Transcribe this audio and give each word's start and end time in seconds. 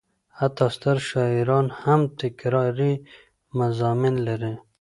حتی 0.39 0.65
ستر 0.75 0.97
شاعران 1.09 1.65
هم 1.81 2.01
تکراري 2.21 2.93
مضامین 3.59 4.15
لري. 4.27 4.53